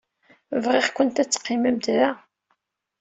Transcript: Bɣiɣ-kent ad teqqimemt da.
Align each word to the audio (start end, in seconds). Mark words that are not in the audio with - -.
Bɣiɣ-kent 0.63 1.21
ad 1.21 1.29
teqqimemt 1.29 1.85
da. 1.97 2.09